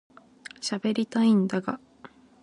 [0.59, 1.79] しゃべりたいんだが